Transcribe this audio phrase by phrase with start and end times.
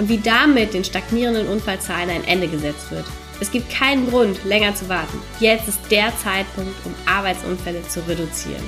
[0.00, 3.04] und wie damit den stagnierenden Unfallzahlen ein Ende gesetzt wird.
[3.38, 5.18] Es gibt keinen Grund, länger zu warten.
[5.40, 8.62] Jetzt ist der Zeitpunkt, um Arbeitsunfälle zu reduzieren.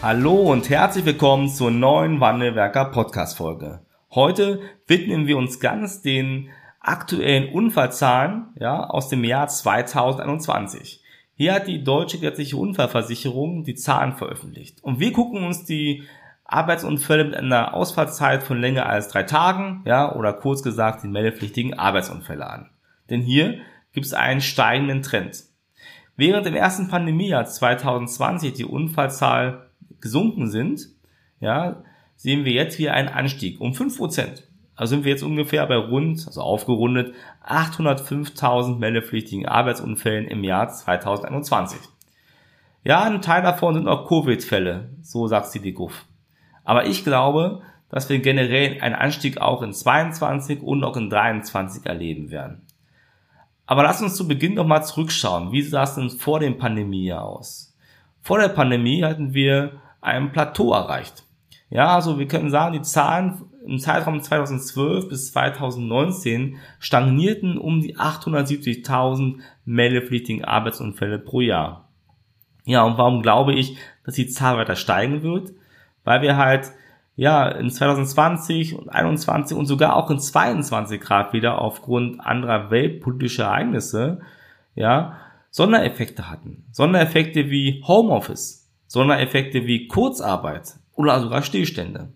[0.00, 3.80] Hallo und herzlich willkommen zur neuen Wandelwerker Podcast Folge.
[4.14, 11.02] Heute widmen wir uns ganz den aktuellen Unfallzahlen ja, aus dem Jahr 2021.
[11.34, 14.84] Hier hat die Deutsche Gesetzliche Unfallversicherung die Zahlen veröffentlicht.
[14.84, 16.04] Und wir gucken uns die
[16.52, 21.74] Arbeitsunfälle mit einer Ausfallzeit von länger als drei Tagen, ja, oder kurz gesagt die meldepflichtigen
[21.74, 22.70] Arbeitsunfälle an.
[23.10, 23.58] Denn hier
[23.92, 25.44] gibt es einen steigenden Trend.
[26.16, 29.66] Während im ersten Pandemiejahr 2020 die Unfallzahl
[30.00, 30.88] gesunken sind,
[31.40, 31.82] ja,
[32.16, 34.42] sehen wir jetzt wieder einen Anstieg um 5%.
[34.74, 37.14] Also sind wir jetzt ungefähr bei rund, also aufgerundet,
[37.46, 41.78] 805.000 meldepflichtigen Arbeitsunfällen im Jahr 2021.
[42.84, 46.04] Ja, ein Teil davon sind auch Covid-Fälle, so sagt die GUF.
[46.64, 51.86] Aber ich glaube, dass wir generell einen Anstieg auch in 22 und auch in 23
[51.86, 52.62] erleben werden.
[53.66, 55.52] Aber lass uns zu Beginn noch mal zurückschauen.
[55.52, 57.76] Wie sah es denn vor dem Pandemiejahr aus?
[58.20, 61.24] Vor der Pandemie hatten wir ein Plateau erreicht.
[61.70, 67.96] Ja, also wir können sagen, die Zahlen im Zeitraum 2012 bis 2019 stagnierten um die
[67.96, 71.88] 870.000 meldepflichtigen Arbeitsunfälle pro Jahr.
[72.64, 75.52] Ja, und warum glaube ich, dass die Zahl weiter steigen wird?
[76.04, 76.70] Weil wir halt
[77.16, 83.44] ja in 2020 und 21 und sogar auch in 22 Grad wieder aufgrund anderer weltpolitischer
[83.44, 84.20] Ereignisse
[84.74, 85.18] ja
[85.50, 86.64] Sondereffekte hatten.
[86.72, 92.12] Sondereffekte wie Homeoffice, Sondereffekte wie Kurzarbeit oder sogar Stillstände.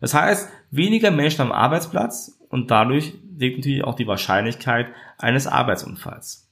[0.00, 4.86] Das heißt, weniger Menschen am Arbeitsplatz und dadurch liegt natürlich auch die Wahrscheinlichkeit
[5.18, 6.48] eines Arbeitsunfalls.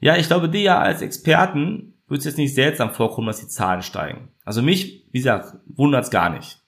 [0.00, 3.48] Ja, ich glaube, dir ja als Experten wird es jetzt nicht seltsam vorkommen, dass die
[3.48, 4.28] Zahlen steigen.
[4.44, 6.60] Also mich, wie gesagt, wundert es gar nicht.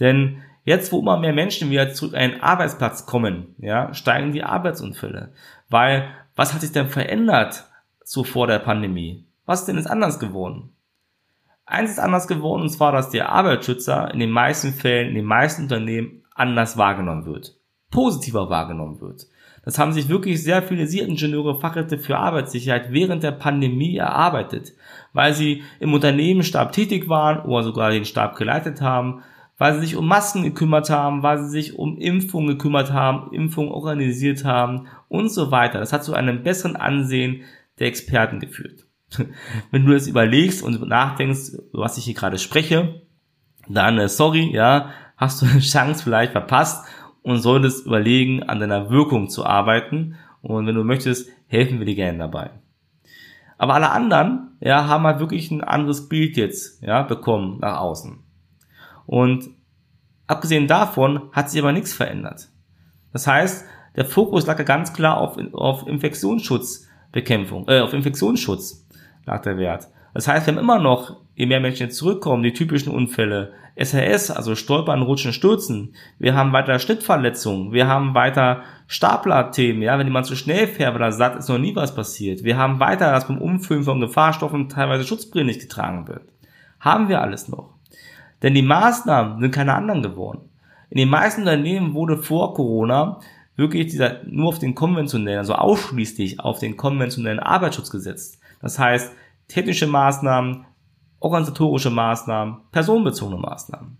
[0.00, 4.42] Denn jetzt, wo immer mehr Menschen wieder zurück an einen Arbeitsplatz kommen, ja, steigen die
[4.42, 5.32] Arbeitsunfälle.
[5.68, 7.64] Weil, was hat sich denn verändert
[8.04, 9.24] so vor der Pandemie?
[9.46, 10.72] Was ist denn jetzt anders geworden?
[11.64, 15.24] Eins ist anders geworden, und zwar, dass der Arbeitsschützer in den meisten Fällen, in den
[15.24, 17.56] meisten Unternehmen anders wahrgenommen wird.
[17.90, 19.26] Positiver wahrgenommen wird.
[19.66, 24.72] Das haben sich wirklich sehr viele Sie-Ingenieure, Fachkräfte für Arbeitssicherheit während der Pandemie erarbeitet,
[25.12, 29.24] weil sie im Unternehmensstab tätig waren oder sogar den Stab geleitet haben,
[29.58, 33.72] weil sie sich um Masken gekümmert haben, weil sie sich um Impfungen gekümmert haben, Impfungen
[33.72, 35.80] organisiert haben und so weiter.
[35.80, 37.42] Das hat zu einem besseren Ansehen
[37.80, 38.86] der Experten geführt.
[39.72, 43.02] Wenn du das überlegst und nachdenkst, was ich hier gerade spreche,
[43.68, 46.86] dann äh, sorry, ja, hast du eine Chance vielleicht verpasst
[47.26, 50.14] und solltest überlegen, an deiner Wirkung zu arbeiten.
[50.42, 52.50] Und wenn du möchtest, helfen wir dir gerne dabei.
[53.58, 58.20] Aber alle anderen, ja, haben halt wirklich ein anderes Bild jetzt, ja, bekommen nach außen.
[59.06, 59.50] Und
[60.28, 62.48] abgesehen davon hat sich aber nichts verändert.
[63.12, 63.66] Das heißt,
[63.96, 68.86] der Fokus lag ja ganz klar auf, auf Infektionsschutzbekämpfung, äh, auf Infektionsschutz
[69.24, 69.88] lag der Wert.
[70.16, 74.54] Das heißt, wir haben immer noch, je mehr Menschen zurückkommen, die typischen Unfälle, SRS, also
[74.54, 75.94] Stolpern, Rutschen, Stürzen.
[76.18, 77.70] Wir haben weiter Schnittverletzungen.
[77.74, 81.58] Wir haben weiter Staplerthemen, ja, wenn jemand zu schnell fährt, weil er satt ist noch
[81.58, 82.44] nie was passiert.
[82.44, 86.22] Wir haben weiter, dass beim Umfüllen von Gefahrstoffen teilweise Schutzbrillen nicht getragen wird.
[86.80, 87.74] Haben wir alles noch.
[88.42, 90.48] Denn die Maßnahmen sind keine anderen geworden.
[90.88, 93.20] In den meisten Unternehmen wurde vor Corona
[93.54, 98.40] wirklich dieser, nur auf den konventionellen, also ausschließlich auf den konventionellen Arbeitsschutz gesetzt.
[98.62, 99.12] Das heißt,
[99.48, 100.66] technische Maßnahmen,
[101.20, 103.98] organisatorische Maßnahmen, personenbezogene Maßnahmen.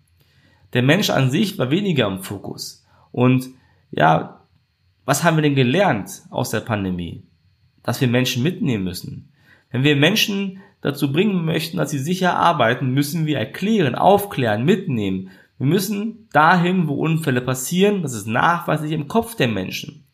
[0.73, 2.85] Der Mensch an sich war weniger im Fokus.
[3.12, 3.49] Und
[3.91, 4.41] ja,
[5.05, 7.23] was haben wir denn gelernt aus der Pandemie?
[7.82, 9.32] Dass wir Menschen mitnehmen müssen.
[9.70, 15.31] Wenn wir Menschen dazu bringen möchten, dass sie sicher arbeiten, müssen wir erklären, aufklären, mitnehmen.
[15.59, 20.05] Wir müssen dahin, wo Unfälle passieren, das ist nachweislich im Kopf der Menschen.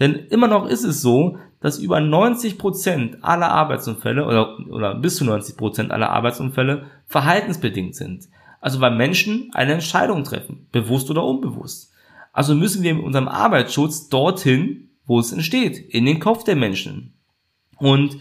[0.00, 5.16] Denn immer noch ist es so, dass über 90 Prozent aller Arbeitsunfälle oder, oder bis
[5.16, 8.28] zu 90 Prozent aller Arbeitsunfälle verhaltensbedingt sind.
[8.60, 11.92] Also weil Menschen eine Entscheidung treffen, bewusst oder unbewusst.
[12.32, 17.14] Also müssen wir mit unserem Arbeitsschutz dorthin, wo es entsteht, in den Kopf der Menschen.
[17.76, 18.16] Und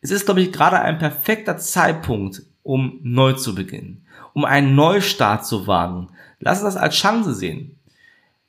[0.00, 4.06] es ist, glaube ich, gerade ein perfekter Zeitpunkt, um neu zu beginnen.
[4.34, 6.08] um einen Neustart zu wagen.
[6.38, 7.78] Lass uns das als Chance sehen.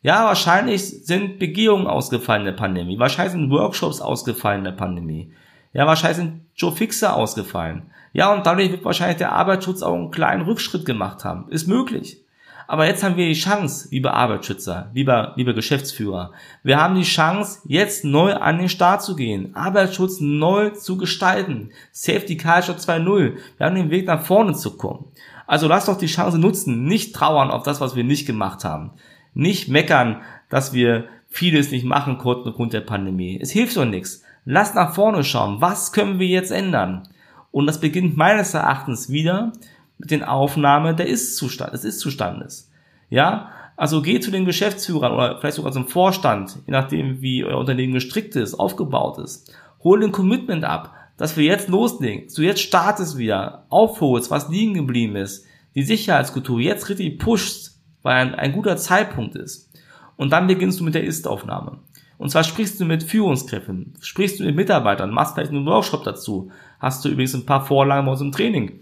[0.03, 2.99] Ja, wahrscheinlich sind Begehungen ausgefallen in der Pandemie.
[2.99, 5.31] Wahrscheinlich sind Workshops ausgefallen in der Pandemie.
[5.71, 7.83] Ja, wahrscheinlich sind Joe Fixer ausgefallen.
[8.11, 11.49] Ja, und dadurch wird wahrscheinlich der Arbeitsschutz auch einen kleinen Rückschritt gemacht haben.
[11.49, 12.21] Ist möglich.
[12.67, 16.31] Aber jetzt haben wir die Chance, liebe Arbeitsschützer, lieber, lieber Geschäftsführer.
[16.63, 21.71] Wir haben die Chance, jetzt neu an den Start zu gehen, Arbeitsschutz neu zu gestalten.
[21.91, 23.37] Safety Culture 2.0.
[23.57, 25.05] Wir haben den Weg nach vorne zu kommen.
[25.47, 28.91] Also lass doch die Chance nutzen, nicht trauern auf das, was wir nicht gemacht haben.
[29.33, 33.39] Nicht meckern, dass wir vieles nicht machen konnten aufgrund der Pandemie.
[33.41, 34.23] Es hilft doch nichts.
[34.45, 35.61] Lass nach vorne schauen.
[35.61, 37.07] Was können wir jetzt ändern?
[37.51, 39.53] Und das beginnt meines Erachtens wieder
[39.97, 42.69] mit den Aufnahme der Ist-Zustand, des Ist-Zustandes.
[43.09, 47.57] Ja, also geht zu den Geschäftsführern oder vielleicht sogar zum Vorstand, je nachdem wie euer
[47.57, 49.53] Unternehmen gestrickt ist, aufgebaut ist.
[49.83, 52.27] Hol den Commitment ab, dass wir jetzt loslegen.
[52.35, 55.45] Du jetzt startest wieder, aufholst, was liegen geblieben ist,
[55.75, 57.72] die Sicherheitskultur jetzt richtig pushst,
[58.03, 59.71] weil ein, guter Zeitpunkt ist.
[60.15, 61.79] Und dann beginnst du mit der Ist-Aufnahme.
[62.17, 66.51] Und zwar sprichst du mit Führungskräften, sprichst du mit Mitarbeitern, machst vielleicht einen Workshop dazu,
[66.79, 68.79] hast du übrigens ein paar Vorlagen uns im Training.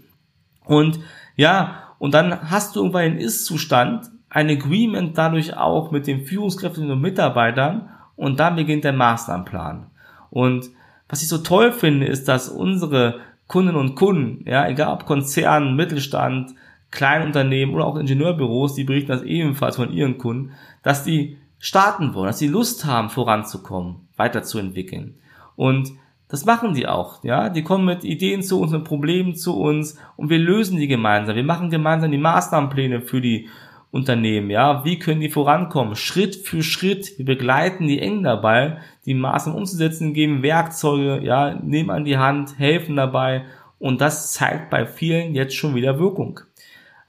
[0.64, 1.00] Und
[1.36, 6.90] ja, und dann hast du irgendwann einen Ist-Zustand, ein Agreement dadurch auch mit den Führungskräften
[6.90, 9.86] und Mitarbeitern und dann beginnt der Maßnahmenplan.
[10.30, 10.70] Und
[11.08, 15.76] was ich so toll finde, ist, dass unsere Kunden und Kunden, ja, egal ob Konzern,
[15.76, 16.54] Mittelstand,
[16.92, 20.52] Kleinunternehmen oder auch Ingenieurbüros, die berichten das ebenfalls von ihren Kunden,
[20.82, 25.16] dass die starten wollen, dass sie Lust haben, voranzukommen, weiterzuentwickeln.
[25.56, 25.92] Und
[26.28, 27.48] das machen die auch, ja.
[27.48, 31.36] Die kommen mit Ideen zu uns, mit Problemen zu uns und wir lösen die gemeinsam.
[31.36, 33.48] Wir machen gemeinsam die Maßnahmenpläne für die
[33.90, 34.84] Unternehmen, ja.
[34.84, 35.96] Wie können die vorankommen?
[35.96, 37.18] Schritt für Schritt.
[37.18, 42.58] Wir begleiten die eng dabei, die Maßnahmen umzusetzen, geben Werkzeuge, ja, nehmen an die Hand,
[42.58, 43.44] helfen dabei
[43.82, 46.38] und das zeigt bei vielen jetzt schon wieder Wirkung.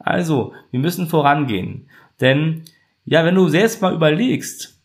[0.03, 1.89] Also, wir müssen vorangehen.
[2.21, 2.63] Denn,
[3.05, 4.79] ja, wenn du selbst mal überlegst,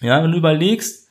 [0.00, 1.08] ja, wenn du überlegst,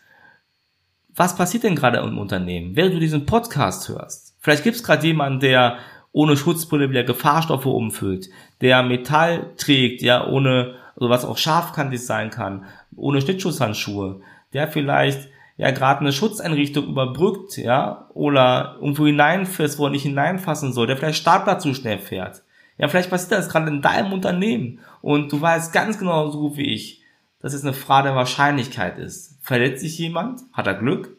[1.15, 4.35] was passiert denn gerade im Unternehmen, während du diesen Podcast hörst?
[4.39, 5.77] Vielleicht gibt es gerade jemanden, der
[6.12, 8.29] ohne Schutzbrille wieder Gefahrstoffe umfüllt,
[8.62, 12.65] der Metall trägt, ja, ohne, also was auch scharfkantig sein kann,
[12.95, 14.21] ohne Schnittschusshandschuhe,
[14.53, 15.27] der vielleicht
[15.57, 20.97] ja gerade eine Schutzeinrichtung überbrückt, ja, oder irgendwo hineinfährt, wo er nicht hineinfassen soll, der
[20.97, 22.44] vielleicht Startplatz zu schnell fährt.
[22.77, 26.74] Ja, vielleicht passiert das gerade in deinem Unternehmen und du weißt ganz genau so wie
[26.74, 27.01] ich,
[27.39, 29.38] dass es eine Frage der Wahrscheinlichkeit ist.
[29.41, 30.41] Verletzt sich jemand?
[30.53, 31.15] Hat er Glück?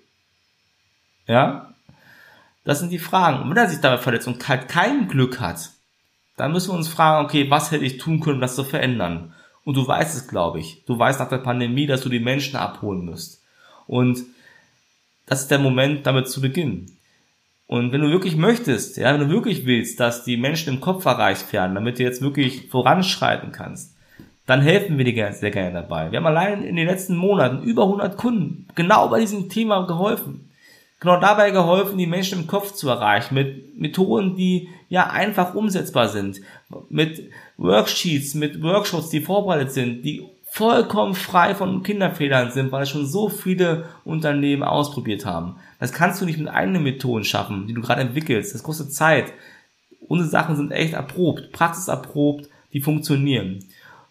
[1.26, 1.74] Ja?
[2.64, 3.42] Das sind die Fragen.
[3.42, 5.70] Und wenn er sich dabei verletzt und halt kein Glück hat,
[6.36, 9.34] dann müssen wir uns fragen, okay, was hätte ich tun können, um das zu verändern?
[9.64, 10.84] Und du weißt es, glaube ich.
[10.86, 13.42] Du weißt nach der Pandemie, dass du die Menschen abholen musst.
[13.86, 14.24] Und
[15.26, 16.97] das ist der Moment, damit zu beginnen.
[17.68, 21.04] Und wenn du wirklich möchtest, ja, wenn du wirklich willst, dass die Menschen im Kopf
[21.04, 23.94] erreicht werden, damit du jetzt wirklich voranschreiten kannst,
[24.46, 26.10] dann helfen wir dir sehr gerne dabei.
[26.10, 30.48] Wir haben allein in den letzten Monaten über 100 Kunden genau bei diesem Thema geholfen.
[30.98, 36.08] Genau dabei geholfen, die Menschen im Kopf zu erreichen, mit Methoden, die ja einfach umsetzbar
[36.08, 36.40] sind,
[36.88, 40.26] mit Worksheets, mit Workshops, die vorbereitet sind, die
[40.58, 45.54] vollkommen frei von Kinderfehlern sind, weil es schon so viele Unternehmen ausprobiert haben.
[45.78, 48.56] Das kannst du nicht mit eigenen Methoden schaffen, die du gerade entwickelst.
[48.56, 49.32] Das kostet Zeit.
[50.00, 53.60] Unsere Sachen sind echt erprobt, praxiserprobt, die funktionieren.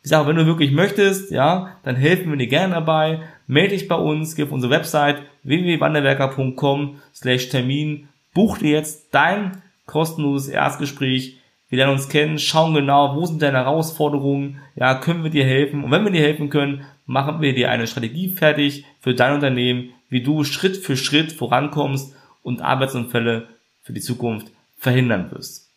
[0.03, 3.23] Ich sage, wenn du wirklich möchtest, ja, dann helfen wir dir gerne dabei.
[3.47, 8.07] Melde dich bei uns, geh auf unsere Website www.wanderwerker.com slash Termin.
[8.33, 11.36] Buch dir jetzt dein kostenloses Erstgespräch.
[11.69, 15.83] Wir lernen uns kennen, schauen genau, wo sind deine Herausforderungen, ja, können wir dir helfen.
[15.83, 19.90] Und wenn wir dir helfen können, machen wir dir eine Strategie fertig für dein Unternehmen,
[20.09, 23.47] wie du Schritt für Schritt vorankommst und Arbeitsunfälle
[23.83, 24.47] für die Zukunft
[24.78, 25.69] verhindern wirst.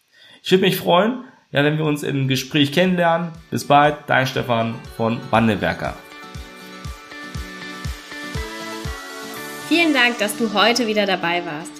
[0.43, 3.33] Ich würde mich freuen, ja, wenn wir uns im Gespräch kennenlernen.
[3.51, 5.97] Bis bald, dein Stefan von Wandelwerker.
[9.69, 11.80] Vielen Dank, dass du heute wieder dabei warst.